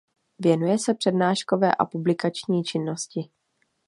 Věnuje 0.39 0.79
se 0.79 0.93
přednáškové 0.93 1.75
a 1.75 1.85
publikační 1.85 2.63
činnosti. 2.63 3.29